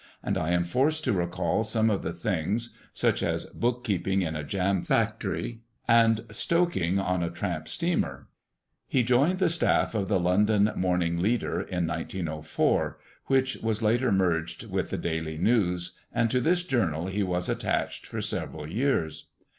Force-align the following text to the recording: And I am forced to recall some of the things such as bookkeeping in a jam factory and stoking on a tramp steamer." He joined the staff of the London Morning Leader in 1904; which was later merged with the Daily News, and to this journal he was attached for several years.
And 0.23 0.35
I 0.35 0.49
am 0.49 0.63
forced 0.63 1.03
to 1.03 1.13
recall 1.13 1.63
some 1.63 1.91
of 1.91 2.01
the 2.01 2.11
things 2.11 2.73
such 2.91 3.21
as 3.21 3.45
bookkeeping 3.45 4.23
in 4.23 4.35
a 4.35 4.43
jam 4.43 4.81
factory 4.81 5.61
and 5.87 6.25
stoking 6.31 6.97
on 6.97 7.21
a 7.21 7.29
tramp 7.29 7.67
steamer." 7.67 8.27
He 8.87 9.03
joined 9.03 9.37
the 9.37 9.47
staff 9.47 9.93
of 9.93 10.07
the 10.07 10.19
London 10.19 10.71
Morning 10.75 11.19
Leader 11.21 11.61
in 11.61 11.85
1904; 11.85 12.97
which 13.27 13.57
was 13.57 13.83
later 13.83 14.11
merged 14.11 14.71
with 14.71 14.89
the 14.89 14.97
Daily 14.97 15.37
News, 15.37 15.91
and 16.11 16.31
to 16.31 16.41
this 16.41 16.63
journal 16.63 17.05
he 17.05 17.21
was 17.21 17.47
attached 17.47 18.07
for 18.07 18.23
several 18.23 18.65
years. 18.67 19.27